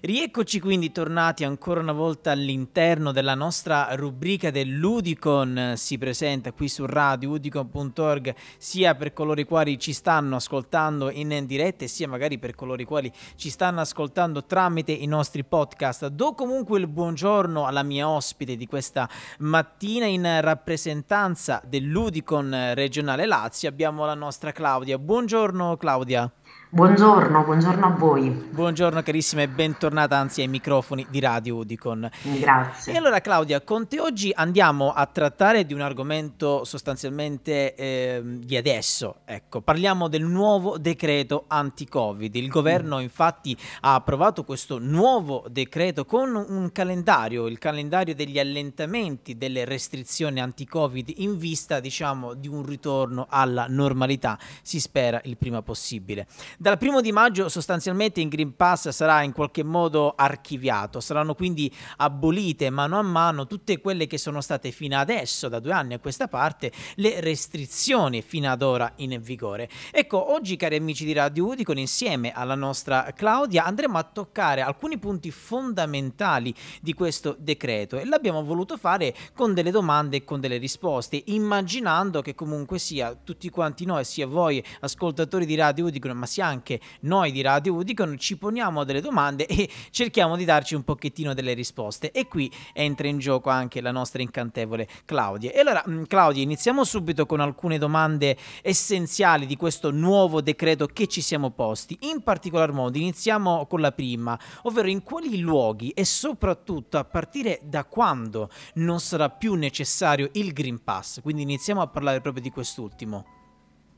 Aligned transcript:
Rieccoci 0.00 0.60
quindi 0.60 0.92
tornati 0.92 1.42
ancora 1.42 1.80
una 1.80 1.90
volta 1.90 2.30
all'interno 2.30 3.10
della 3.10 3.34
nostra 3.34 3.88
rubrica 3.96 4.52
dell'Udicon 4.52 5.72
si 5.74 5.98
presenta 5.98 6.52
qui 6.52 6.68
su 6.68 6.86
radio 6.86 7.30
udicon.org 7.30 8.32
sia 8.58 8.94
per 8.94 9.12
coloro 9.12 9.40
i 9.40 9.44
quali 9.44 9.76
ci 9.76 9.92
stanno 9.92 10.36
ascoltando 10.36 11.10
in 11.10 11.46
diretta 11.46 11.84
sia 11.88 12.06
magari 12.06 12.38
per 12.38 12.54
coloro 12.54 12.80
i 12.80 12.84
quali 12.84 13.12
ci 13.34 13.50
stanno 13.50 13.80
ascoltando 13.80 14.44
tramite 14.44 14.92
i 14.92 15.06
nostri 15.06 15.42
podcast. 15.42 16.06
Do 16.06 16.32
comunque 16.34 16.78
il 16.78 16.86
buongiorno 16.86 17.66
alla 17.66 17.82
mia 17.82 18.08
ospite 18.08 18.54
di 18.54 18.68
questa 18.68 19.08
mattina 19.40 20.06
in 20.06 20.40
rappresentanza 20.40 21.60
dell'Udicon 21.66 22.70
regionale 22.74 23.26
Lazio 23.26 23.68
abbiamo 23.68 24.06
la 24.06 24.14
nostra 24.14 24.52
Claudia. 24.52 24.96
Buongiorno 24.96 25.76
Claudia. 25.76 26.32
Buongiorno, 26.70 27.44
buongiorno 27.44 27.86
a 27.86 27.88
voi. 27.88 28.28
Buongiorno 28.28 29.02
carissima 29.02 29.40
e 29.40 29.48
bentornata 29.48 30.18
anzi 30.18 30.42
ai 30.42 30.48
microfoni 30.48 31.06
di 31.08 31.18
Radio 31.18 31.56
Udicon. 31.56 32.10
Grazie. 32.38 32.92
E 32.92 32.96
allora 32.98 33.22
Claudia, 33.22 33.62
con 33.62 33.88
te 33.88 33.98
oggi 33.98 34.30
andiamo 34.34 34.92
a 34.92 35.06
trattare 35.06 35.64
di 35.64 35.72
un 35.72 35.80
argomento 35.80 36.64
sostanzialmente 36.64 37.74
eh, 37.74 38.20
di 38.22 38.54
adesso. 38.54 39.20
Ecco, 39.24 39.62
parliamo 39.62 40.08
del 40.08 40.24
nuovo 40.24 40.76
decreto 40.76 41.44
anti-Covid. 41.46 42.34
Il 42.34 42.48
governo 42.48 42.98
mm. 42.98 43.00
infatti 43.00 43.56
ha 43.80 43.94
approvato 43.94 44.44
questo 44.44 44.78
nuovo 44.78 45.46
decreto 45.48 46.04
con 46.04 46.34
un 46.34 46.70
calendario, 46.70 47.46
il 47.46 47.56
calendario 47.56 48.14
degli 48.14 48.38
allentamenti 48.38 49.38
delle 49.38 49.64
restrizioni 49.64 50.38
anti-Covid 50.38 51.14
in 51.16 51.38
vista, 51.38 51.80
diciamo, 51.80 52.34
di 52.34 52.46
un 52.46 52.62
ritorno 52.66 53.26
alla 53.30 53.64
normalità, 53.70 54.38
si 54.60 54.78
spera 54.80 55.18
il 55.24 55.38
prima 55.38 55.62
possibile. 55.62 56.26
Dal 56.58 56.78
primo 56.78 57.00
di 57.00 57.12
maggio 57.12 57.48
sostanzialmente 57.48 58.20
il 58.20 58.28
Green 58.28 58.54
Pass 58.56 58.88
sarà 58.88 59.22
in 59.22 59.32
qualche 59.32 59.62
modo 59.62 60.14
archiviato, 60.16 61.00
saranno 61.00 61.34
quindi 61.34 61.72
abolite 61.96 62.70
mano 62.70 62.98
a 62.98 63.02
mano 63.02 63.46
tutte 63.46 63.80
quelle 63.80 64.06
che 64.06 64.18
sono 64.18 64.40
state 64.40 64.70
fino 64.70 64.98
adesso, 64.98 65.48
da 65.48 65.60
due 65.60 65.72
anni 65.72 65.94
a 65.94 65.98
questa 65.98 66.28
parte, 66.28 66.72
le 66.96 67.20
restrizioni 67.20 68.22
fino 68.22 68.50
ad 68.50 68.62
ora 68.62 68.92
in 68.96 69.18
vigore. 69.20 69.68
Ecco, 69.90 70.32
oggi 70.32 70.56
cari 70.56 70.76
amici 70.76 71.04
di 71.04 71.12
Radio 71.12 71.46
Udicon, 71.46 71.78
insieme 71.78 72.32
alla 72.32 72.54
nostra 72.54 73.12
Claudia, 73.14 73.64
andremo 73.64 73.98
a 73.98 74.02
toccare 74.02 74.60
alcuni 74.60 74.98
punti 74.98 75.30
fondamentali 75.30 76.54
di 76.80 76.94
questo 76.94 77.36
decreto 77.38 77.98
e 77.98 78.04
l'abbiamo 78.04 78.44
voluto 78.44 78.76
fare 78.76 79.14
con 79.34 79.54
delle 79.54 79.70
domande 79.70 80.18
e 80.18 80.24
con 80.24 80.40
delle 80.40 80.58
risposte, 80.58 81.22
immaginando 81.26 82.22
che 82.22 82.34
comunque 82.34 82.78
sia 82.78 83.14
tutti 83.14 83.50
quanti 83.50 83.84
noi, 83.84 84.04
sia 84.04 84.26
voi 84.26 84.64
ascoltatori 84.80 85.46
di 85.46 85.54
Radio 85.54 85.86
Udicon, 85.86 86.16
ma 86.16 86.26
sia 86.28 86.46
anche 86.46 86.78
noi 87.00 87.32
di 87.32 87.40
Radio 87.40 87.74
Udicon 87.74 88.16
ci 88.18 88.36
poniamo 88.36 88.84
delle 88.84 89.00
domande 89.00 89.46
e 89.46 89.68
cerchiamo 89.90 90.36
di 90.36 90.44
darci 90.44 90.74
un 90.74 90.84
pochettino 90.84 91.34
delle 91.34 91.54
risposte. 91.54 92.12
E 92.12 92.28
qui 92.28 92.52
entra 92.72 93.08
in 93.08 93.18
gioco 93.18 93.50
anche 93.50 93.80
la 93.80 93.90
nostra 93.90 94.22
incantevole 94.22 94.86
Claudia. 95.04 95.50
E 95.50 95.60
allora, 95.60 95.82
mm, 95.88 96.04
Claudia, 96.04 96.42
iniziamo 96.42 96.84
subito 96.84 97.26
con 97.26 97.40
alcune 97.40 97.78
domande 97.78 98.36
essenziali 98.62 99.46
di 99.46 99.56
questo 99.56 99.90
nuovo 99.90 100.40
decreto 100.40 100.86
che 100.86 101.06
ci 101.06 101.22
siamo 101.22 101.50
posti. 101.50 101.96
In 102.02 102.22
particolar 102.22 102.72
modo, 102.72 102.98
iniziamo 102.98 103.66
con 103.66 103.80
la 103.80 103.92
prima, 103.92 104.38
ovvero 104.62 104.88
in 104.88 105.02
quali 105.02 105.38
luoghi 105.38 105.90
e 105.90 106.04
soprattutto 106.04 106.98
a 106.98 107.04
partire 107.04 107.60
da 107.62 107.84
quando 107.84 108.50
non 108.74 109.00
sarà 109.00 109.30
più 109.30 109.54
necessario 109.54 110.28
il 110.34 110.52
Green 110.52 110.82
Pass. 110.84 111.20
Quindi 111.22 111.42
iniziamo 111.42 111.80
a 111.80 111.86
parlare 111.86 112.20
proprio 112.20 112.42
di 112.42 112.50
quest'ultimo. 112.50 113.37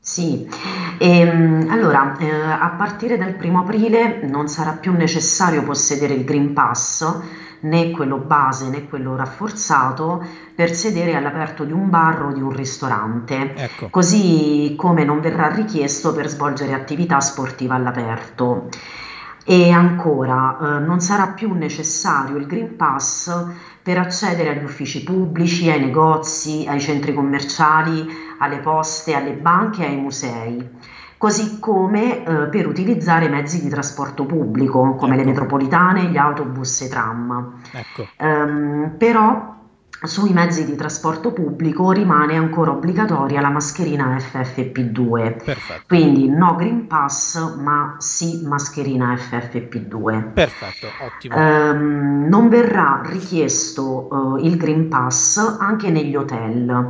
Sì, 0.03 0.47
ehm, 0.97 1.67
allora 1.69 2.15
eh, 2.17 2.27
a 2.27 2.73
partire 2.75 3.17
dal 3.17 3.35
primo 3.35 3.59
aprile 3.59 4.19
non 4.23 4.47
sarà 4.47 4.73
più 4.73 4.93
necessario 4.93 5.61
possedere 5.61 6.15
il 6.15 6.23
Green 6.23 6.53
Pass, 6.53 7.07
né 7.61 7.91
quello 7.91 8.17
base 8.17 8.67
né 8.69 8.87
quello 8.87 9.15
rafforzato, 9.15 10.25
per 10.55 10.73
sedere 10.73 11.15
all'aperto 11.15 11.65
di 11.65 11.71
un 11.71 11.91
bar 11.91 12.23
o 12.23 12.31
di 12.31 12.41
un 12.41 12.49
ristorante, 12.49 13.53
ecco. 13.55 13.89
così 13.91 14.73
come 14.75 15.03
non 15.03 15.19
verrà 15.21 15.49
richiesto 15.49 16.11
per 16.13 16.27
svolgere 16.29 16.73
attività 16.73 17.19
sportiva 17.19 17.75
all'aperto. 17.75 18.69
E 19.43 19.71
ancora, 19.71 20.55
eh, 20.59 20.79
non 20.79 20.99
sarà 20.99 21.29
più 21.29 21.53
necessario 21.53 22.37
il 22.37 22.45
Green 22.45 22.75
Pass 22.75 23.43
per 23.81 23.97
accedere 23.97 24.49
agli 24.49 24.63
uffici 24.63 25.03
pubblici, 25.03 25.67
ai 25.67 25.79
negozi, 25.79 26.65
ai 26.67 26.79
centri 26.79 27.11
commerciali, 27.13 28.07
alle 28.41 28.57
poste, 28.57 29.13
alle 29.13 29.33
banche 29.33 29.83
e 29.83 29.89
ai 29.89 29.97
musei, 29.97 30.69
così 31.17 31.59
come 31.59 32.23
eh, 32.23 32.47
per 32.49 32.67
utilizzare 32.67 33.29
mezzi 33.29 33.61
di 33.61 33.69
trasporto 33.69 34.25
pubblico 34.25 34.95
come 34.95 35.13
ecco. 35.13 35.23
le 35.23 35.29
metropolitane, 35.29 36.05
gli 36.05 36.17
autobus 36.17 36.81
e 36.81 36.89
tram. 36.89 37.61
Ecco. 37.71 38.07
Um, 38.17 38.95
però 38.97 39.59
sui 40.03 40.33
mezzi 40.33 40.65
di 40.65 40.75
trasporto 40.75 41.31
pubblico 41.31 41.91
rimane 41.91 42.35
ancora 42.35 42.71
obbligatoria 42.71 43.39
la 43.39 43.51
mascherina 43.51 44.15
FFP2. 44.15 45.43
Perfetto. 45.43 45.83
Quindi 45.87 46.27
no 46.27 46.55
Green 46.55 46.87
Pass, 46.87 47.55
ma 47.57 47.97
sì 47.99 48.41
mascherina 48.43 49.13
FFP2. 49.13 50.33
Perfetto, 50.33 50.87
ottimo. 51.05 51.35
Um, 51.35 52.25
non 52.27 52.49
verrà 52.49 53.03
richiesto 53.05 54.07
uh, 54.09 54.37
il 54.37 54.57
Green 54.57 54.89
Pass 54.89 55.37
anche 55.59 55.91
negli 55.91 56.15
hotel 56.15 56.89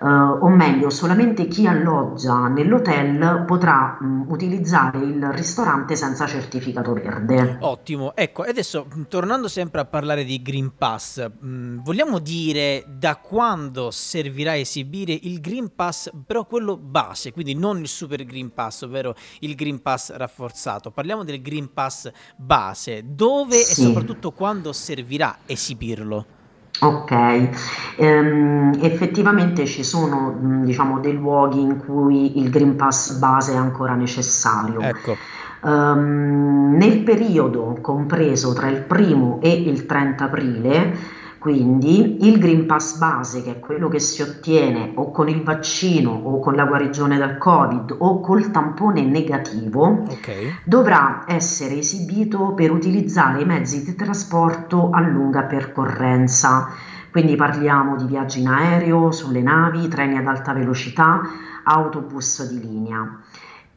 eh, 0.00 0.06
o 0.06 0.48
meglio 0.48 0.90
solamente 0.90 1.46
chi 1.48 1.66
alloggia 1.66 2.48
nell'hotel 2.48 3.44
potrà 3.46 3.98
mh, 4.00 4.26
utilizzare 4.28 4.98
il 4.98 5.24
ristorante 5.32 5.96
senza 5.96 6.26
certificato 6.26 6.92
verde. 6.92 7.58
Ottimo, 7.60 8.14
ecco, 8.14 8.42
adesso 8.42 8.86
tornando 9.08 9.48
sempre 9.48 9.80
a 9.80 9.84
parlare 9.84 10.24
di 10.24 10.40
Green 10.40 10.72
Pass, 10.76 11.26
mh, 11.28 11.82
vogliamo 11.82 12.18
dire 12.18 12.84
da 12.88 13.16
quando 13.16 13.90
servirà 13.90 14.52
a 14.52 14.56
esibire 14.56 15.18
il 15.22 15.40
Green 15.40 15.74
Pass, 15.74 16.10
però 16.26 16.46
quello 16.46 16.76
base, 16.76 17.32
quindi 17.32 17.54
non 17.54 17.78
il 17.78 17.88
Super 17.88 18.24
Green 18.24 18.52
Pass, 18.52 18.82
ovvero 18.82 19.14
il 19.40 19.54
Green 19.54 19.82
Pass 19.82 20.12
rafforzato. 20.14 20.90
Parliamo 20.90 21.24
del 21.24 21.42
Green 21.42 21.72
Pass 21.72 22.10
base, 22.36 23.02
dove 23.04 23.56
sì. 23.56 23.80
e 23.80 23.84
soprattutto 23.84 24.30
quando 24.30 24.72
servirà 24.72 25.38
esibirlo? 25.46 26.36
Ok, 26.80 27.48
ehm, 27.96 28.78
effettivamente 28.80 29.66
ci 29.66 29.82
sono 29.82 30.36
diciamo, 30.62 31.00
dei 31.00 31.14
luoghi 31.14 31.60
in 31.60 31.78
cui 31.78 32.38
il 32.38 32.50
Green 32.50 32.76
Pass 32.76 33.18
base 33.18 33.52
è 33.52 33.56
ancora 33.56 33.94
necessario. 33.94 34.80
Ecco. 34.80 35.16
Um, 35.60 36.76
nel 36.76 37.00
periodo 37.00 37.78
compreso 37.80 38.52
tra 38.52 38.68
il 38.68 38.82
primo 38.82 39.40
e 39.42 39.50
il 39.50 39.86
30 39.86 40.24
aprile 40.24 40.96
quindi 41.38 42.26
il 42.26 42.38
Green 42.38 42.66
Pass 42.66 42.98
base, 42.98 43.42
che 43.42 43.52
è 43.52 43.58
quello 43.60 43.88
che 43.88 44.00
si 44.00 44.22
ottiene 44.22 44.92
o 44.96 45.10
con 45.12 45.28
il 45.28 45.42
vaccino 45.42 46.10
o 46.10 46.40
con 46.40 46.54
la 46.54 46.64
guarigione 46.64 47.16
dal 47.16 47.38
Covid 47.38 47.94
o 47.96 48.20
col 48.20 48.50
tampone 48.50 49.02
negativo, 49.02 50.04
okay. 50.08 50.52
dovrà 50.64 51.24
essere 51.26 51.78
esibito 51.78 52.54
per 52.54 52.72
utilizzare 52.72 53.42
i 53.42 53.44
mezzi 53.44 53.84
di 53.84 53.94
trasporto 53.94 54.90
a 54.90 55.00
lunga 55.00 55.42
percorrenza. 55.42 56.70
Quindi 57.10 57.36
parliamo 57.36 57.96
di 57.96 58.04
viaggi 58.04 58.40
in 58.40 58.48
aereo, 58.48 59.12
sulle 59.12 59.40
navi, 59.40 59.88
treni 59.88 60.18
ad 60.18 60.26
alta 60.26 60.52
velocità, 60.52 61.22
autobus 61.62 62.50
di 62.50 62.60
linea 62.60 63.20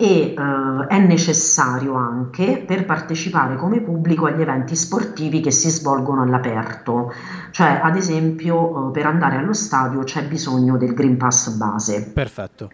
e 0.01 0.33
eh, 0.35 0.87
è 0.87 0.97
necessario 0.97 1.93
anche 1.93 2.63
per 2.65 2.85
partecipare 2.85 3.55
come 3.55 3.81
pubblico 3.81 4.25
agli 4.25 4.41
eventi 4.41 4.75
sportivi 4.75 5.41
che 5.41 5.51
si 5.51 5.69
svolgono 5.69 6.23
all'aperto, 6.23 7.13
cioè 7.51 7.79
ad 7.83 7.95
esempio 7.95 8.89
eh, 8.89 8.91
per 8.91 9.05
andare 9.05 9.35
allo 9.35 9.53
stadio 9.53 10.01
c'è 10.01 10.23
bisogno 10.23 10.75
del 10.77 10.95
Green 10.95 11.17
Pass 11.17 11.49
base. 11.49 12.09
Perfetto. 12.15 12.71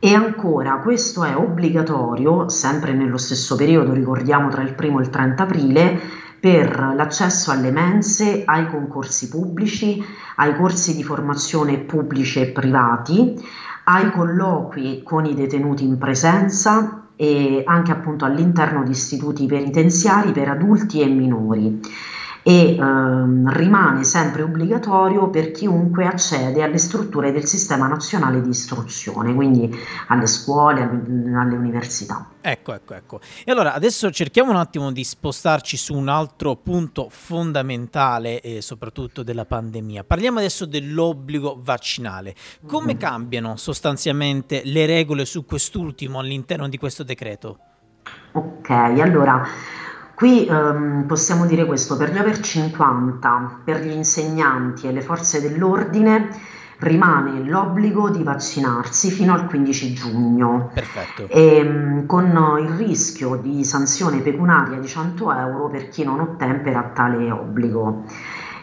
E 0.00 0.14
ancora, 0.14 0.78
questo 0.78 1.22
è 1.22 1.36
obbligatorio, 1.36 2.48
sempre 2.48 2.92
nello 2.92 3.18
stesso 3.18 3.54
periodo, 3.54 3.92
ricordiamo 3.92 4.48
tra 4.48 4.62
il 4.62 4.74
primo 4.74 4.98
e 4.98 5.02
il 5.02 5.10
30 5.10 5.42
aprile, 5.44 6.00
per 6.40 6.92
l'accesso 6.94 7.52
alle 7.52 7.70
mense, 7.70 8.42
ai 8.44 8.68
concorsi 8.68 9.28
pubblici, 9.28 10.04
ai 10.36 10.56
corsi 10.56 10.96
di 10.96 11.04
formazione 11.04 11.78
pubblici 11.78 12.40
e 12.40 12.46
privati, 12.46 13.36
ai 13.90 14.10
colloqui 14.10 15.02
con 15.02 15.24
i 15.24 15.34
detenuti 15.34 15.82
in 15.84 15.96
presenza 15.96 17.06
e 17.16 17.62
anche 17.64 17.90
appunto 17.90 18.26
all'interno 18.26 18.84
di 18.84 18.90
istituti 18.90 19.46
penitenziari 19.46 20.30
per 20.30 20.48
adulti 20.48 21.00
e 21.00 21.06
minori 21.06 21.80
e 22.42 22.76
ehm, 22.76 23.52
rimane 23.52 24.04
sempre 24.04 24.42
obbligatorio 24.42 25.28
per 25.28 25.50
chiunque 25.50 26.06
accede 26.06 26.62
alle 26.62 26.78
strutture 26.78 27.32
del 27.32 27.46
sistema 27.46 27.86
nazionale 27.86 28.40
di 28.40 28.50
istruzione, 28.50 29.34
quindi 29.34 29.70
alle 30.08 30.26
scuole, 30.26 30.82
alle, 30.82 31.56
università. 31.56 32.28
Ecco, 32.40 32.72
ecco, 32.72 32.94
ecco. 32.94 33.20
E 33.44 33.50
allora 33.50 33.74
adesso 33.74 34.10
cerchiamo 34.10 34.50
un 34.50 34.56
attimo 34.56 34.92
di 34.92 35.04
spostarci 35.04 35.76
su 35.76 35.94
un 35.94 36.08
altro 36.08 36.56
punto 36.56 37.08
fondamentale, 37.10 38.40
e 38.40 38.62
soprattutto 38.62 39.22
della 39.22 39.44
pandemia. 39.44 40.04
Parliamo 40.04 40.38
adesso 40.38 40.64
dell'obbligo 40.64 41.58
vaccinale. 41.60 42.34
Come 42.66 42.94
mm. 42.94 42.98
cambiano 42.98 43.56
sostanzialmente 43.56 44.62
le 44.64 44.86
regole 44.86 45.24
su 45.24 45.44
quest'ultimo 45.44 46.18
all'interno 46.18 46.68
di 46.68 46.78
questo 46.78 47.02
decreto? 47.02 47.58
Ok, 48.32 48.70
allora 48.70 49.42
Qui 50.18 50.46
ehm, 50.46 51.04
possiamo 51.06 51.46
dire 51.46 51.64
questo, 51.64 51.96
per 51.96 52.10
gli 52.10 52.18
over 52.18 52.40
50, 52.40 53.60
per 53.62 53.82
gli 53.82 53.92
insegnanti 53.92 54.88
e 54.88 54.92
le 54.92 55.00
forze 55.00 55.40
dell'ordine 55.40 56.28
rimane 56.78 57.44
l'obbligo 57.44 58.10
di 58.10 58.24
vaccinarsi 58.24 59.12
fino 59.12 59.32
al 59.32 59.46
15 59.46 59.92
giugno, 59.92 60.72
e, 61.28 61.58
ehm, 61.58 62.06
con 62.06 62.58
il 62.58 62.70
rischio 62.70 63.36
di 63.36 63.62
sanzione 63.62 64.18
pecuniaria 64.18 64.78
di 64.78 64.88
100 64.88 65.32
euro 65.32 65.68
per 65.68 65.88
chi 65.88 66.02
non 66.02 66.18
ottempera 66.18 66.80
a 66.80 66.88
tale 66.88 67.30
obbligo. 67.30 68.02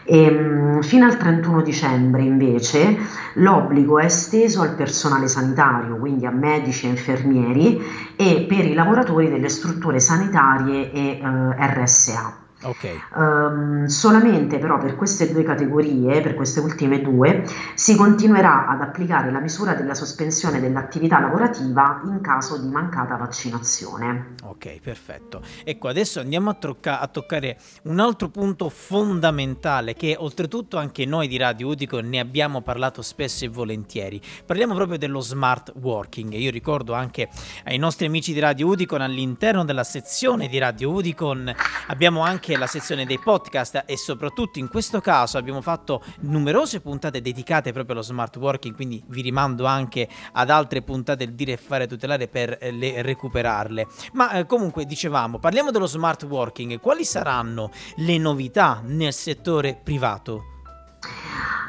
E, 0.06 0.22
ehm, 0.22 0.82
fino 0.82 1.04
al 1.04 1.16
31 1.16 1.62
dicembre 1.62 2.22
invece 2.22 2.96
l'obbligo 3.34 3.98
è 3.98 4.04
esteso 4.04 4.62
al 4.62 4.76
personale 4.76 5.26
sanitario, 5.26 5.96
quindi 5.96 6.26
a 6.26 6.30
medici 6.30 6.86
e 6.86 6.90
infermieri 6.90 7.80
e 8.14 8.46
per 8.48 8.64
i 8.64 8.74
lavoratori 8.74 9.28
delle 9.28 9.48
strutture 9.48 9.98
sanitarie 9.98 10.92
e 10.92 11.20
eh, 11.20 11.82
RSA. 11.82 12.45
Ok. 12.62 13.00
Um, 13.14 13.84
solamente 13.84 14.58
però 14.58 14.78
per 14.78 14.96
queste 14.96 15.30
due 15.30 15.42
categorie, 15.42 16.22
per 16.22 16.34
queste 16.34 16.60
ultime 16.60 17.02
due, 17.02 17.44
si 17.74 17.94
continuerà 17.96 18.66
ad 18.66 18.80
applicare 18.80 19.30
la 19.30 19.40
misura 19.40 19.74
della 19.74 19.94
sospensione 19.94 20.58
dell'attività 20.58 21.20
lavorativa 21.20 22.00
in 22.06 22.20
caso 22.22 22.58
di 22.58 22.68
mancata 22.68 23.16
vaccinazione. 23.16 24.34
Ok, 24.44 24.80
perfetto. 24.80 25.42
Ecco, 25.64 25.88
adesso 25.88 26.20
andiamo 26.20 26.48
a, 26.48 26.54
tocca- 26.54 27.00
a 27.00 27.06
toccare 27.08 27.58
un 27.84 28.00
altro 28.00 28.30
punto 28.30 28.70
fondamentale 28.70 29.94
che 29.94 30.16
oltretutto 30.18 30.78
anche 30.78 31.04
noi 31.04 31.28
di 31.28 31.36
Radio 31.36 31.68
Udico 31.68 32.00
ne 32.00 32.20
abbiamo 32.20 32.62
parlato 32.62 33.02
spesso 33.02 33.44
e 33.44 33.48
volentieri. 33.48 34.20
Parliamo 34.46 34.74
proprio 34.74 34.96
dello 34.96 35.20
smart 35.20 35.72
working. 35.78 36.32
Io 36.32 36.50
ricordo 36.50 36.94
anche 36.94 37.28
ai 37.64 37.76
nostri 37.76 38.06
amici 38.06 38.32
di 38.32 38.40
Radio 38.40 38.68
Udicon 38.68 39.02
all'interno 39.02 39.64
della 39.64 39.84
sezione 39.84 40.48
di 40.48 40.58
Radio 40.58 40.90
Udicon 40.90 41.54
abbiamo 41.88 42.22
anche 42.22 42.45
anche 42.46 42.56
la 42.56 42.68
sezione 42.68 43.04
dei 43.04 43.18
podcast 43.18 43.82
e 43.86 43.96
soprattutto 43.96 44.60
in 44.60 44.68
questo 44.68 45.00
caso 45.00 45.36
abbiamo 45.36 45.60
fatto 45.60 46.04
numerose 46.20 46.80
puntate 46.80 47.20
dedicate 47.20 47.72
proprio 47.72 47.96
allo 47.96 48.04
smart 48.04 48.36
working, 48.36 48.72
quindi 48.72 49.02
vi 49.08 49.20
rimando 49.20 49.66
anche 49.66 50.08
ad 50.32 50.48
altre 50.50 50.82
puntate 50.82 51.24
del 51.24 51.34
dire 51.34 51.52
e 51.52 51.56
fare 51.56 51.88
tutelare 51.88 52.28
per 52.28 52.58
eh, 52.60 52.70
le 52.70 53.02
recuperarle. 53.02 53.88
Ma 54.12 54.30
eh, 54.30 54.46
comunque 54.46 54.84
dicevamo, 54.84 55.40
parliamo 55.40 55.72
dello 55.72 55.86
smart 55.86 56.22
working, 56.22 56.78
quali 56.78 57.04
saranno 57.04 57.72
le 57.96 58.16
novità 58.16 58.80
nel 58.84 59.12
settore 59.12 59.80
privato? 59.82 60.44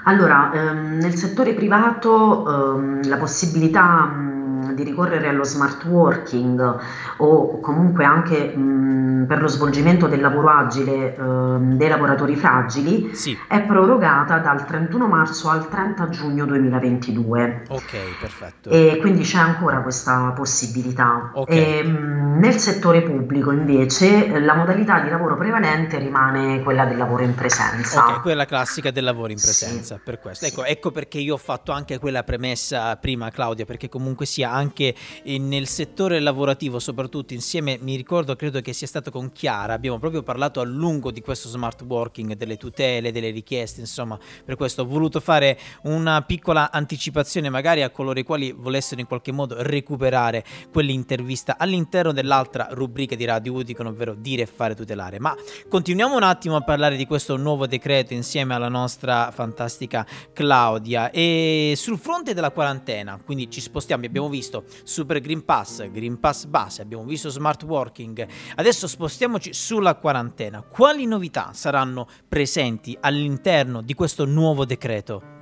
Allora, 0.03 0.51
ehm, 0.53 0.97
nel 0.99 1.15
settore 1.15 1.53
privato 1.53 2.75
ehm, 2.75 3.07
la 3.07 3.17
possibilità 3.17 4.36
mh, 4.69 4.73
di 4.75 4.83
ricorrere 4.83 5.27
allo 5.27 5.43
smart 5.43 5.83
working 5.85 6.79
o 7.17 7.59
comunque 7.59 8.05
anche 8.05 8.55
mh, 8.55 9.25
per 9.27 9.41
lo 9.41 9.47
svolgimento 9.47 10.07
del 10.07 10.21
lavoro 10.21 10.49
agile 10.49 11.15
ehm, 11.15 11.75
dei 11.77 11.89
lavoratori 11.89 12.35
fragili 12.35 13.13
Sì, 13.15 13.37
è 13.47 13.61
prorogata 13.61 14.37
dal 14.37 14.65
31 14.65 15.07
marzo 15.07 15.49
al 15.49 15.67
30 15.67 16.09
giugno 16.09 16.45
2022. 16.45 17.63
ok, 17.69 17.95
perfetto. 18.19 18.69
E 18.69 18.97
quindi 18.99 19.23
c'è 19.23 19.37
ancora 19.39 19.81
questa 19.81 20.31
possibilità. 20.35 21.31
Ok. 21.33 21.49
E, 21.53 21.83
mh, 21.83 22.39
nel 22.39 22.53
settore 22.55 23.01
pubblico 23.01 23.51
invece 23.51 24.39
la 24.39 24.53
modalità 24.55 24.99
di 25.01 25.09
lavoro 25.09 25.35
prevalente 25.37 25.97
rimane 25.97 26.61
quella 26.63 26.85
del 26.85 26.97
lavoro 26.97 27.23
in 27.23 27.33
presenza. 27.33 28.05
Ok, 28.05 28.21
quella 28.21 28.45
classica 28.45 28.91
del 28.91 29.03
lavoro 29.03 29.31
in 29.31 29.37
Sì, 29.37 29.45
presenza, 29.45 29.99
per 30.03 30.19
questo. 30.19 30.45
sì. 30.45 30.51
Ecco, 30.51 30.63
ecco 30.63 30.91
perché 30.91 31.17
io 31.19 31.33
ho 31.33 31.37
fatto 31.37 31.71
anche 31.71 31.97
quella 31.99 32.23
premessa 32.23 32.95
prima, 32.97 33.29
Claudia, 33.31 33.65
perché 33.65 33.89
comunque 33.89 34.25
sia 34.25 34.51
anche 34.57 34.95
nel 35.23 35.67
settore 35.67 36.19
lavorativo, 36.19 36.79
soprattutto 36.79 37.33
insieme, 37.33 37.77
mi 37.81 37.95
ricordo, 37.95 38.35
credo 38.35 38.61
che 38.61 38.73
sia 38.73 38.87
stato 38.87 39.11
con 39.11 39.31
Chiara, 39.31 39.73
abbiamo 39.73 39.99
proprio 39.99 40.23
parlato 40.23 40.59
a 40.59 40.63
lungo 40.63 41.11
di 41.11 41.21
questo 41.21 41.47
smart 41.47 41.83
working, 41.87 42.33
delle 42.33 42.57
tutele, 42.57 43.11
delle 43.11 43.29
richieste, 43.29 43.79
insomma, 43.79 44.17
per 44.43 44.55
questo 44.55 44.81
ho 44.81 44.85
voluto 44.85 45.19
fare 45.19 45.57
una 45.83 46.21
piccola 46.21 46.71
anticipazione 46.71 47.49
magari 47.49 47.83
a 47.83 47.89
coloro 47.89 48.19
i 48.19 48.23
quali 48.23 48.51
volessero 48.51 49.01
in 49.01 49.07
qualche 49.07 49.31
modo 49.31 49.55
recuperare 49.59 50.43
quell'intervista 50.71 51.57
all'interno 51.57 52.11
dell'altra 52.11 52.69
rubrica 52.71 53.15
di 53.15 53.25
Radio 53.25 53.53
Udicon, 53.53 53.87
ovvero 53.87 54.15
dire 54.15 54.43
e 54.43 54.45
fare 54.45 54.75
tutelare. 54.75 55.19
Ma 55.19 55.35
continuiamo 55.69 56.15
un 56.15 56.23
attimo 56.23 56.55
a 56.55 56.61
parlare 56.61 56.95
di 56.95 57.05
questo 57.05 57.35
nuovo 57.37 57.67
decreto 57.67 58.13
insieme 58.13 58.53
alla 58.53 58.69
nostra 58.69 59.31
fantastica 59.31 60.05
Claudia 60.33 61.11
e 61.11 61.73
sul 61.75 61.97
fronte 61.97 62.33
della 62.33 62.51
quarantena, 62.51 63.19
quindi 63.23 63.49
ci 63.49 63.61
spostiamo, 63.61 64.05
abbiamo 64.05 64.29
visto 64.29 64.46
Super 64.83 65.19
Green 65.19 65.43
Pass, 65.43 65.89
Green 65.89 66.19
Pass 66.19 66.45
base, 66.45 66.81
abbiamo 66.81 67.03
visto 67.03 67.29
smart 67.29 67.63
working, 67.63 68.27
adesso 68.55 68.87
spostiamoci 68.87 69.53
sulla 69.53 69.95
quarantena. 69.95 70.61
Quali 70.61 71.05
novità 71.05 71.51
saranno 71.53 72.07
presenti 72.27 72.97
all'interno 72.99 73.81
di 73.81 73.93
questo 73.93 74.25
nuovo 74.25 74.65
decreto? 74.65 75.36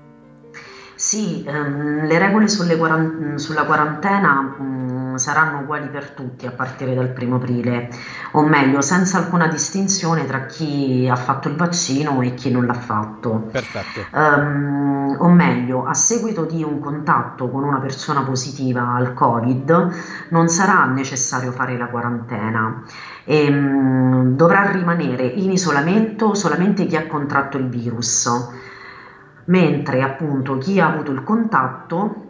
Sì, 0.98 1.44
ehm, 1.46 2.06
le 2.06 2.18
regole 2.18 2.48
sulle 2.48 2.78
quaran- 2.78 3.38
sulla 3.38 3.66
quarantena 3.66 4.56
mm, 4.62 5.16
saranno 5.16 5.60
uguali 5.60 5.90
per 5.90 6.12
tutti 6.12 6.46
a 6.48 6.52
partire 6.52 6.94
dal 6.96 7.10
primo 7.10 7.36
aprile, 7.36 7.90
o 8.32 8.44
meglio, 8.44 8.80
senza 8.82 9.18
alcuna 9.18 9.48
distinzione 9.48 10.26
tra 10.26 10.46
chi 10.46 11.08
ha 11.12 11.16
fatto 11.18 11.50
il 11.50 11.56
vaccino 11.56 12.22
e 12.22 12.34
chi 12.34 12.50
non 12.50 12.66
l'ha 12.66 12.74
fatto. 12.74 13.50
Perfetto. 13.52 14.06
Ehm, 14.14 15.18
o 15.20 15.28
meglio, 15.28 15.86
a 15.86 15.94
seguito 15.94 16.46
di 16.46 16.64
un 16.64 16.80
contatto 16.80 17.50
con 17.50 17.64
una 17.64 17.80
persona 17.80 18.24
positiva 18.24 18.94
al 18.94 19.14
Covid, 19.14 19.90
non 20.30 20.48
sarà 20.48 20.86
necessario 20.86 21.52
fare 21.52 21.78
la 21.78 21.88
quarantena. 21.88 22.84
Ehm, 23.26 24.36
dovrà 24.36 24.72
rimanere 24.72 25.26
in 25.26 25.52
isolamento 25.52 26.34
solamente 26.36 26.86
chi 26.86 26.96
ha 26.96 27.06
contratto 27.08 27.58
il 27.58 27.68
virus 27.68 28.30
mentre 29.46 30.02
appunto 30.02 30.58
chi 30.58 30.80
ha 30.80 30.88
avuto 30.88 31.12
il 31.12 31.24
contatto 31.24 32.25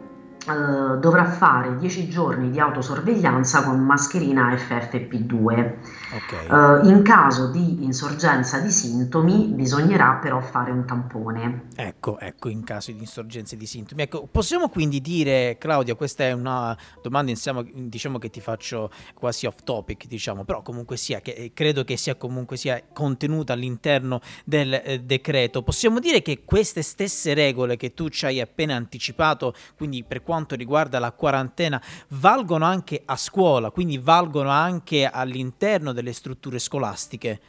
eh, 0.46 0.98
dovrà 0.98 1.24
fare 1.24 1.76
10 1.76 2.08
giorni 2.08 2.50
di 2.50 2.60
autosorveglianza 2.60 3.64
con 3.64 3.80
mascherina 3.80 4.54
FFP2. 4.54 5.74
Ok. 6.14 6.32
Eh, 6.32 6.88
in 6.88 7.02
caso 7.02 7.50
di 7.50 7.84
insorgenza 7.84 8.60
di 8.60 8.70
sintomi 8.70 9.46
bisognerà 9.48 10.18
però 10.22 10.40
fare 10.40 10.70
un 10.70 10.84
tampone. 10.86 11.64
Ecco, 11.74 12.18
ecco, 12.20 12.48
in 12.48 12.62
caso 12.62 12.92
di 12.92 13.00
insorgenze 13.00 13.56
di 13.56 13.66
sintomi. 13.66 14.02
Ecco, 14.02 14.28
possiamo 14.30 14.68
quindi 14.68 15.00
dire, 15.00 15.56
Claudia, 15.58 15.96
questa 15.96 16.24
è 16.24 16.32
una 16.32 16.76
domanda, 17.02 17.32
insieme, 17.32 17.68
diciamo 17.74 18.18
che 18.18 18.30
ti 18.30 18.40
faccio 18.40 18.90
quasi 19.14 19.46
off 19.46 19.64
topic, 19.64 20.06
diciamo, 20.06 20.44
però 20.44 20.62
comunque 20.62 20.96
sia, 20.96 21.20
che 21.20 21.32
eh, 21.32 21.50
credo 21.52 21.82
che 21.82 21.96
sia 21.96 22.14
comunque 22.14 22.56
sia 22.56 22.80
contenuta 22.92 23.52
all'interno 23.52 24.20
del 24.44 24.72
eh, 24.74 25.00
decreto. 25.00 25.62
Possiamo 25.62 25.98
dire 25.98 26.22
che 26.22 26.44
queste 26.44 26.82
stesse 26.82 27.34
regole 27.34 27.76
che 27.76 27.94
tu 27.94 28.08
ci 28.08 28.26
hai 28.26 28.40
appena 28.40 28.76
anticipato, 28.76 29.52
quindi 29.76 30.04
per 30.04 30.22
quanto 30.22 30.34
riguarda 30.44 30.98
la 30.98 31.12
quarantena, 31.12 31.80
valgono 32.08 32.66
anche 32.66 33.02
a 33.04 33.16
scuola, 33.16 33.70
quindi 33.70 33.96
valgono 33.98 34.50
anche 34.50 35.08
all'interno 35.10 35.92
delle 35.92 36.12
strutture 36.12 36.58
scolastiche. 36.58 37.40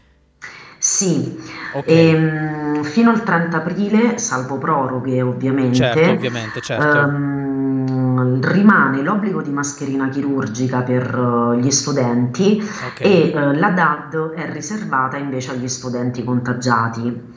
Sì, 0.80 1.36
Ok, 1.74 1.88
ehm, 1.88 2.84
fino 2.84 3.10
al 3.10 3.24
30 3.24 3.58
aprile, 3.58 4.18
salvo 4.20 4.58
proroghe 4.58 5.16
certo, 5.16 5.28
ovviamente, 5.28 6.10
ovviamente, 6.10 6.62
certo. 6.62 6.98
ehm, 7.00 8.42
rimane 8.42 9.02
l'obbligo 9.02 9.42
di 9.42 9.50
mascherina 9.50 10.08
chirurgica 10.10 10.82
per 10.84 11.54
eh, 11.56 11.60
gli 11.60 11.72
studenti 11.72 12.62
Ok, 12.62 13.00
e 13.02 13.32
eh, 13.32 13.56
la 13.56 13.72
DAD 13.72 14.34
è 14.34 14.52
riservata 14.52 15.18
invece 15.18 15.52
agli 15.52 15.68
studenti 15.68 16.24
contagiati. 16.24 17.36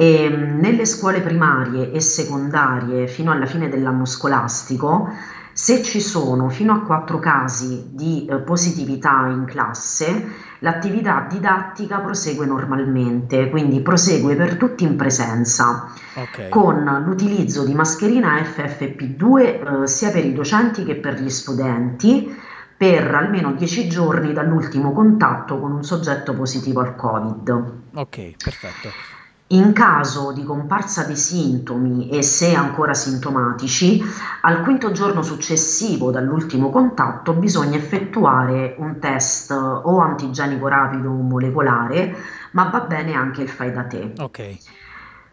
E, 0.00 0.30
mh, 0.30 0.60
nelle 0.60 0.86
scuole 0.86 1.20
primarie 1.20 1.92
e 1.92 2.00
secondarie 2.00 3.06
fino 3.06 3.32
alla 3.32 3.44
fine 3.44 3.68
dell'anno 3.68 4.06
scolastico, 4.06 5.12
se 5.52 5.82
ci 5.82 6.00
sono 6.00 6.48
fino 6.48 6.72
a 6.72 6.80
quattro 6.80 7.18
casi 7.18 7.90
di 7.90 8.24
eh, 8.24 8.36
positività 8.36 9.26
in 9.26 9.44
classe, 9.44 10.26
l'attività 10.60 11.26
didattica 11.28 11.98
prosegue 11.98 12.46
normalmente, 12.46 13.50
quindi 13.50 13.82
prosegue 13.82 14.36
per 14.36 14.56
tutti 14.56 14.84
in 14.84 14.96
presenza, 14.96 15.92
ok. 16.14 16.48
con 16.48 17.02
l'utilizzo 17.04 17.66
di 17.66 17.74
mascherina 17.74 18.40
FFP2 18.40 19.82
eh, 19.82 19.86
sia 19.86 20.10
per 20.10 20.24
i 20.24 20.32
docenti 20.32 20.82
che 20.82 20.96
per 20.96 21.20
gli 21.20 21.28
studenti 21.28 22.34
per 22.74 23.14
almeno 23.14 23.52
10 23.52 23.86
giorni 23.90 24.32
dall'ultimo 24.32 24.92
contatto 24.92 25.60
con 25.60 25.72
un 25.72 25.84
soggetto 25.84 26.32
positivo 26.32 26.80
al 26.80 26.96
Covid. 26.96 27.72
Ok, 27.92 28.36
perfetto. 28.42 29.18
In 29.52 29.72
caso 29.72 30.30
di 30.30 30.44
comparsa 30.44 31.02
di 31.02 31.16
sintomi 31.16 32.08
e 32.08 32.22
se 32.22 32.54
ancora 32.54 32.94
sintomatici, 32.94 34.00
al 34.42 34.62
quinto 34.62 34.92
giorno 34.92 35.22
successivo 35.22 36.12
dall'ultimo 36.12 36.70
contatto 36.70 37.32
bisogna 37.32 37.76
effettuare 37.76 38.76
un 38.78 39.00
test 39.00 39.50
o 39.50 39.98
antigenico 39.98 40.68
rapido 40.68 41.08
o 41.08 41.20
molecolare, 41.22 42.14
ma 42.52 42.70
va 42.70 42.82
bene 42.82 43.14
anche 43.14 43.42
il 43.42 43.48
fai 43.48 43.72
da 43.72 43.82
te. 43.82 44.12
Ok, 44.18 44.56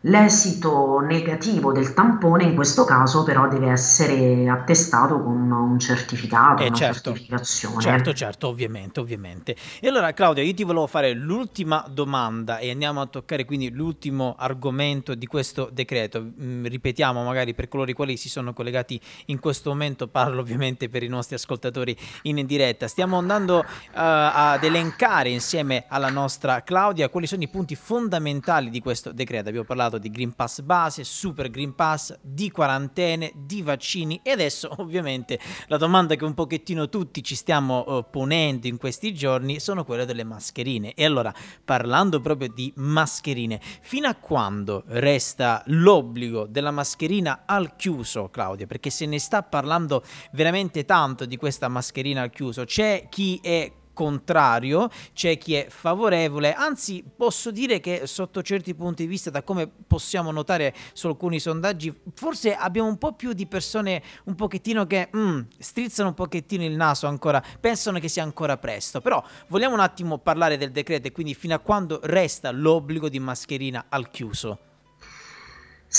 L'esito 0.07 0.99
negativo 0.99 1.73
del 1.73 1.93
tampone 1.93 2.45
in 2.45 2.55
questo 2.55 2.85
caso 2.85 3.23
però 3.23 3.49
deve 3.49 3.71
essere 3.71 4.47
attestato 4.47 5.21
con 5.21 5.51
un 5.51 5.77
certificato, 5.79 6.63
Eh 6.63 6.67
una 6.67 6.75
certo, 6.77 6.93
certo, 6.93 7.43
certificazione. 7.43 8.13
certo, 8.13 8.47
ovviamente, 8.47 9.01
ovviamente. 9.01 9.55
E 9.81 9.87
allora 9.89 10.13
Claudia, 10.13 10.43
io 10.43 10.53
ti 10.53 10.63
volevo 10.63 10.87
fare 10.87 11.11
l'ultima 11.11 11.85
domanda 11.89 12.57
e 12.59 12.71
andiamo 12.71 13.01
a 13.01 13.07
toccare 13.07 13.43
quindi 13.43 13.69
l'ultimo 13.69 14.35
argomento 14.39 15.13
di 15.13 15.25
questo 15.25 15.69
decreto. 15.73 16.21
Mm, 16.21 16.65
ripetiamo 16.67 17.21
magari 17.25 17.53
per 17.53 17.67
coloro 17.67 17.91
i 17.91 17.93
quali 17.93 18.15
si 18.15 18.29
sono 18.29 18.53
collegati 18.53 18.99
in 19.25 19.39
questo 19.39 19.71
momento, 19.71 20.07
parlo 20.07 20.39
ovviamente 20.39 20.87
per 20.87 21.03
i 21.03 21.09
nostri 21.09 21.35
ascoltatori 21.35 21.93
in 22.23 22.45
diretta. 22.45 22.87
Stiamo 22.87 23.17
andando 23.17 23.61
eh, 23.61 23.65
ad 23.91 24.63
elencare 24.63 25.27
insieme 25.29 25.83
alla 25.89 26.09
nostra 26.09 26.63
Claudia 26.63 27.09
quali 27.09 27.27
sono 27.27 27.43
i 27.43 27.49
punti 27.49 27.75
fondamentali 27.75 28.69
di 28.69 28.79
questo 28.79 29.11
decreto. 29.11 29.49
Abbiamo 29.49 29.67
parlato 29.67 29.95
di 29.97 30.09
Green 30.09 30.33
Pass 30.33 30.61
base, 30.61 31.03
Super 31.03 31.49
Green 31.49 31.75
Pass, 31.75 32.17
di 32.21 32.51
quarantene, 32.51 33.31
di 33.35 33.61
vaccini 33.61 34.19
e 34.23 34.31
adesso 34.31 34.73
ovviamente 34.79 35.39
la 35.67 35.77
domanda 35.77 36.15
che 36.15 36.25
un 36.25 36.33
pochettino 36.33 36.89
tutti 36.89 37.23
ci 37.23 37.35
stiamo 37.35 37.85
eh, 37.85 38.05
ponendo 38.09 38.67
in 38.67 38.77
questi 38.77 39.13
giorni 39.13 39.59
sono 39.59 39.83
quelle 39.83 40.05
delle 40.05 40.23
mascherine. 40.23 40.93
E 40.93 41.05
allora, 41.05 41.33
parlando 41.63 42.21
proprio 42.21 42.49
di 42.49 42.71
mascherine, 42.75 43.59
fino 43.81 44.07
a 44.07 44.15
quando 44.15 44.83
resta 44.87 45.63
l'obbligo 45.67 46.45
della 46.45 46.71
mascherina 46.71 47.43
al 47.45 47.75
chiuso, 47.75 48.29
Claudia? 48.29 48.67
Perché 48.67 48.89
se 48.89 49.05
ne 49.05 49.19
sta 49.19 49.43
parlando 49.43 50.03
veramente 50.31 50.85
tanto 50.85 51.25
di 51.25 51.37
questa 51.37 51.67
mascherina 51.67 52.21
al 52.21 52.29
chiuso. 52.29 52.65
C'è 52.65 53.07
chi 53.09 53.39
è 53.41 53.71
contrario, 53.97 54.89
c'è 55.11 55.39
chi 55.39 55.55
è 55.55 55.65
favorevole, 55.69 56.53
anzi 56.53 57.03
posso 57.03 57.49
dire 57.49 57.79
che 57.79 58.05
sotto 58.05 58.43
certi 58.43 58.75
punti 58.75 59.01
di 59.01 59.09
vista, 59.09 59.31
da 59.31 59.41
come 59.41 59.67
possiamo 59.87 60.29
notare 60.29 60.75
su 60.93 61.07
alcuni 61.07 61.39
sondaggi, 61.39 61.91
forse 62.13 62.53
abbiamo 62.53 62.89
un 62.89 62.99
po' 62.99 63.13
più 63.13 63.33
di 63.33 63.47
persone 63.47 64.03
un 64.25 64.35
pochettino 64.35 64.85
che 64.85 65.09
mm, 65.15 65.39
strizzano 65.57 66.09
un 66.09 66.13
pochettino 66.13 66.63
il 66.63 66.75
naso 66.75 67.07
ancora, 67.07 67.43
pensano 67.59 67.97
che 67.97 68.07
sia 68.07 68.21
ancora 68.21 68.57
presto, 68.57 69.01
però 69.01 69.23
vogliamo 69.47 69.73
un 69.73 69.79
attimo 69.79 70.19
parlare 70.19 70.57
del 70.57 70.69
decreto 70.69 71.07
e 71.07 71.11
quindi 71.11 71.33
fino 71.33 71.55
a 71.55 71.59
quando 71.59 71.99
resta 72.03 72.51
l'obbligo 72.51 73.09
di 73.09 73.19
mascherina 73.19 73.85
al 73.89 74.11
chiuso. 74.11 74.66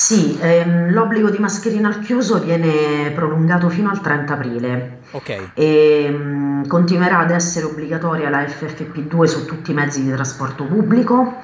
Sì, 0.01 0.39
ehm, 0.41 0.93
l'obbligo 0.93 1.29
di 1.29 1.39
mascherina 1.39 1.89
al 1.89 1.99
chiuso 1.99 2.39
viene 2.39 3.11
prolungato 3.11 3.69
fino 3.69 3.91
al 3.91 4.01
30 4.01 4.33
aprile. 4.33 4.99
Ok, 5.11 5.51
e 5.55 6.09
mm, 6.09 6.67
continuerà 6.69 7.19
ad 7.19 7.33
essere 7.33 7.67
obbligatoria 7.67 8.31
la 8.31 8.43
FFP2 8.45 9.25
su 9.25 9.45
tutti 9.45 9.73
i 9.73 9.75
mezzi 9.75 10.05
di 10.05 10.13
trasporto 10.13 10.63
pubblico, 10.67 11.43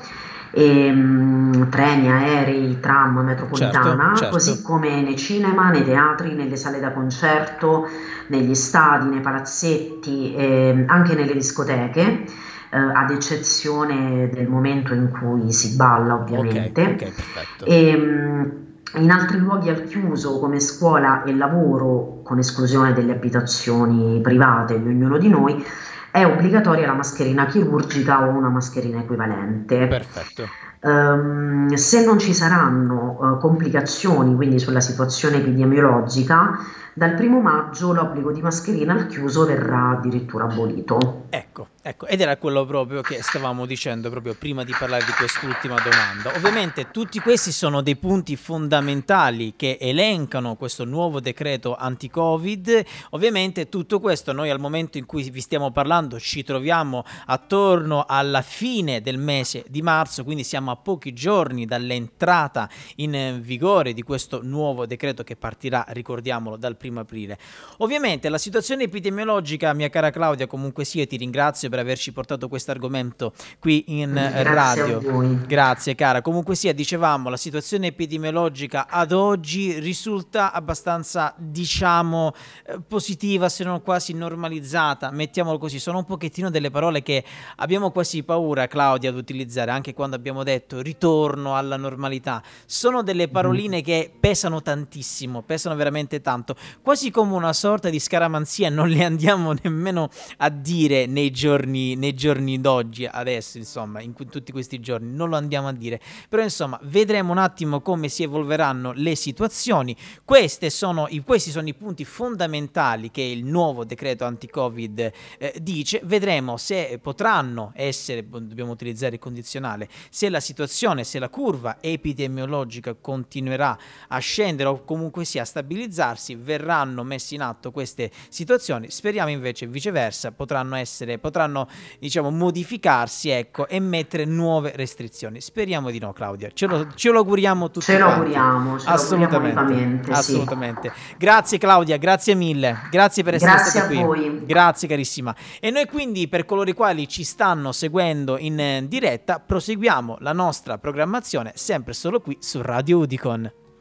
e, 0.53 0.89
mm, 0.89 1.63
treni, 1.69 2.09
aerei, 2.09 2.79
tram, 2.79 3.17
certo, 3.17 3.23
metropolitana, 3.23 4.13
così 4.31 4.53
certo. 4.53 4.69
come 4.69 5.03
nei 5.03 5.17
cinema, 5.17 5.71
nei 5.71 5.85
teatri, 5.85 6.35
nelle 6.35 6.57
sale 6.57 6.79
da 6.79 6.93
concerto, 6.93 7.89
negli 8.29 8.55
stadi, 8.55 9.09
nei 9.09 9.21
palazzetti, 9.21 10.33
e 10.33 10.85
anche 10.87 11.15
nelle 11.17 11.33
discoteche, 11.33 12.25
eh, 12.75 12.77
ad 12.77 13.11
eccezione 13.11 14.29
del 14.33 14.49
momento 14.49 14.95
in 14.95 15.09
cui 15.13 15.53
si 15.53 15.77
balla, 15.77 16.15
ovviamente. 16.15 16.97
perfetto. 16.97 17.65
E, 17.65 17.97
mh, 17.97 18.53
in 18.97 19.11
altri 19.13 19.39
luoghi 19.39 19.69
al 19.69 19.85
chiuso 19.85 20.41
come 20.41 20.59
scuola 20.59 21.23
e 21.23 21.33
lavoro, 21.35 22.21
con 22.25 22.39
esclusione 22.39 22.93
delle 22.93 23.13
abitazioni 23.13 24.21
private 24.21 24.83
di 24.83 24.89
ognuno 24.89 25.19
di 25.19 25.29
noi, 25.29 25.65
è 26.11 26.25
obbligatoria 26.25 26.87
la 26.87 26.95
mascherina 26.95 27.47
chirurgica 27.47 28.27
o 28.27 28.31
una 28.31 28.49
mascherina 28.49 29.01
equivalente. 29.01 29.87
Perfetto. 29.87 30.49
Ehm, 30.85 31.73
se 31.75 32.05
non 32.05 32.19
ci 32.19 32.35
saranno 32.35 33.37
eh, 33.37 33.41
complicazioni, 33.41 34.35
quindi 34.35 34.59
sulla 34.59 34.81
situazione 34.81 35.39
epidemiologica, 35.39 36.59
dal 36.97 37.15
primo 37.15 37.41
maggio 37.41 37.93
l'obbligo 37.93 38.31
di 38.31 38.41
mascherina 38.41 38.93
al 38.93 39.09
chiuso 39.09 39.45
verrà 39.45 39.97
addirittura 39.99 40.45
abolito. 40.45 41.25
Ecco, 41.29 41.71
ecco, 41.83 42.07
ed 42.07 42.21
era 42.21 42.37
quello 42.37 42.65
proprio 42.65 43.01
che 43.01 43.21
stavamo 43.21 43.67
dicendo 43.67 44.11
proprio 44.11 44.37
prima 44.39 44.63
di 44.63 44.73
parlare 44.79 45.05
di 45.05 45.11
quest'ultima 45.11 45.75
domanda. 45.83 46.37
Ovviamente 46.37 46.93
tutti 46.93 47.19
questi 47.19 47.51
sono 47.51 47.83
dei 47.83 47.97
punti 47.97 48.37
fondamentali 48.37 49.55
che 49.57 49.77
elencano 49.81 50.55
questo 50.55 50.85
nuovo 50.85 51.19
decreto 51.19 51.75
anti-Covid. 51.75 52.85
Ovviamente 53.11 53.69
tutto 53.69 53.99
questo 53.99 54.33
noi 54.33 54.51
al 54.51 54.61
momento 54.61 54.97
in 54.97 55.07
cui 55.07 55.29
vi 55.31 55.41
stiamo 55.41 55.73
parlando 55.73 56.21
ci 56.21 56.45
troviamo 56.45 57.05
attorno 57.27 58.05
alla 58.07 58.43
fine 58.43 59.01
del 59.01 59.19
mese 59.19 59.65
di 59.67 59.83
marzo, 59.83 60.23
quindi 60.23 60.45
siamo 60.45 60.71
a 60.71 60.74
pochi 60.77 61.13
giorni 61.13 61.67
dall'entrata 61.67 62.69
in 62.97 63.15
eh, 63.15 63.39
vigore 63.41 63.93
di 63.93 64.03
questo 64.03 64.41
nuovo 64.43 64.87
decreto 64.87 65.23
che 65.23 65.37
partirà, 65.37 65.85
ricordiamolo, 65.89 66.57
dal 66.57 66.77
primo 66.77 67.01
aprile. 67.01 67.39
Ovviamente 67.79 68.29
la 68.29 68.39
situazione 68.39 68.85
epidemiologica, 68.85 69.73
mia 69.73 69.89
cara 69.89 70.11
Claudia, 70.11 70.47
comunque 70.47 70.85
sia, 70.85 71.07
ti 71.07 71.17
ringrazio 71.17 71.69
per 71.69 71.79
averci 71.79 72.13
portato 72.13 72.49
questo 72.49 72.71
argomento 72.71 73.33
qui 73.59 73.85
in 73.89 74.17
eh, 74.17 74.43
Grazie 74.43 74.49
a 74.49 74.53
radio. 74.53 75.45
Grazie 75.47 75.95
cara, 75.95 76.23
comunque 76.23 76.55
sia, 76.55 76.73
dicevamo, 76.73 77.29
la 77.29 77.37
situazione 77.37 77.89
epidemiologica 77.89 78.87
ad 78.89 79.13
oggi 79.13 79.79
risulta 79.79 80.53
abbastanza, 80.53 81.35
diciamo, 81.37 82.33
eh, 82.67 82.81
positiva, 82.87 83.49
se 83.49 83.65
non 83.65 83.83
quasi 83.83 84.13
normalizzata, 84.13 85.11
mettiamolo 85.11 85.59
così, 85.59 85.79
sono 85.79 85.99
un 85.99 86.05
pochettino 86.05 86.51
delle 86.51 86.71
parole 86.71 87.03
che 87.03 87.25
abbiamo 87.57 87.91
quasi 87.91 88.23
paura, 88.23 88.67
Claudia, 88.67 89.11
ad 89.11 89.17
utilizzare, 89.17 89.71
anche 89.71 89.95
quando 89.95 90.17
abbiamo 90.17 90.43
detto 90.43 90.64
ritorno 90.69 91.57
alla 91.57 91.77
normalità. 91.77 92.43
Sono 92.67 93.03
delle 93.03 93.29
paroline 93.29 93.83
che 93.83 94.13
pesano 94.19 94.63
tantissimo, 94.63 95.43
pesano 95.43 95.75
veramente 95.77 96.21
tanto, 96.21 96.57
quasi 96.83 97.11
come 97.11 97.35
una 97.35 97.53
sorta 97.53 97.91
di 97.91 97.99
scaramanzia, 97.99 98.71
non 98.71 98.89
le 98.89 99.05
andiamo 99.05 99.55
nemmeno 99.63 100.09
a 100.39 100.49
dire 100.49 101.07
nei 101.07 101.31
giorni, 101.31 101.95
nei 101.95 102.15
giorni 102.15 102.61
d'oggi, 102.61 103.07
adesso, 103.07 103.59
insomma, 103.59 104.01
in 104.01 104.13
que- 104.13 104.27
tutti 104.27 104.53
questi 104.53 104.81
giorni, 104.81 105.15
non 105.15 105.29
lo 105.29 105.37
andiamo 105.37 105.69
a 105.69 105.73
dire. 105.73 106.01
Però, 106.29 106.43
insomma, 106.43 106.79
vedremo 106.83 107.33
un 107.33 107.39
attimo 107.39 107.81
come 107.81 108.09
si 108.09 108.23
evolveranno 108.23 108.93
le 108.95 109.15
situazioni. 109.15 109.97
Queste 110.25 110.71
sono 110.71 111.07
i, 111.09 111.23
questi 111.23 111.51
sono 111.51 111.69
i 111.69 111.75
punti 111.75 112.05
fondamentali 112.05 113.11
che 113.11 113.23
il 113.23 113.45
nuovo 113.45 113.85
decreto 113.85 114.25
anti-Covid 114.25 115.13
eh, 115.39 115.55
dice. 115.61 116.01
Vedremo 116.05 116.57
se 116.57 116.99
potranno 117.01 117.73
essere, 117.75 118.27
dobbiamo 118.29 118.73
utilizzare 118.73 119.15
il 119.15 119.21
condizionale, 119.21 119.89
se 120.11 120.29
la 120.29 120.41
situazione, 120.45 121.03
se 121.03 121.19
la 121.19 121.29
curva 121.29 121.79
epidemiologica 121.81 122.95
continuerà 122.95 123.77
a 124.09 124.19
scendere 124.19 124.69
o 124.69 124.85
comunque 124.85 125.25
sia 125.25 125.43
a 125.43 125.45
stabilizzarsi, 125.45 126.37
verranno 126.37 127.03
messe 127.03 127.35
in 127.35 127.43
atto 127.43 127.73
queste 127.73 128.11
situazioni. 128.29 128.91
Speriamo 128.91 129.31
invece 129.31 129.67
viceversa 129.67 130.31
potranno 130.31 130.77
essere, 130.77 131.19
potranno 131.19 131.69
diciamo 131.99 132.31
modificarsi 132.31 133.31
ecco, 133.31 133.67
e 133.67 133.81
mettere 133.81 134.25
nuove 134.25 134.73
restrizioni. 134.77 135.41
Speriamo 135.41 135.91
di 135.91 135.99
no, 135.99 136.13
Claudia. 136.13 136.51
Ce 136.53 136.67
lo, 136.67 136.95
ce 136.95 137.11
lo 137.11 137.19
auguriamo 137.19 137.71
tutti 137.71 137.87
Ce 137.87 137.99
lo 137.99 138.07
auguriamo, 138.07 138.79
ce 138.79 138.85
lo 138.87 138.91
auguriamo 138.91 138.93
Assolutamente, 138.95 140.05
sì. 140.05 140.19
assolutamente. 140.19 140.93
Grazie 141.17 141.59
Claudia, 141.59 141.97
grazie 141.97 142.35
mille. 142.35 142.83
Grazie 142.91 143.23
per 143.23 143.35
essere 143.35 143.53
Grazie 143.53 143.71
stata 143.71 143.87
a 143.87 143.89
qui. 143.89 143.99
voi. 144.03 144.45
Grazie 144.45 144.87
carissima. 144.89 145.35
E 145.59 145.71
noi 145.71 145.87
quindi 145.87 146.29
per 146.29 146.45
coloro 146.45 146.69
i 146.69 146.75
quali 146.75 147.09
ci 147.09 147.25
stanno 147.25 147.73
seguendo 147.73 148.37
in 148.39 148.61
eh, 148.61 148.87
diretta, 148.87 149.41
proseguiamo 149.41 150.19
la 150.21 150.33
nostra 150.35 150.77
programmazione 150.77 151.53
sempre 151.55 151.95
solo 151.95 152.21
qui 152.21 152.37
su 152.41 152.61
Radio 152.61 152.99
Udicon. 152.99 153.64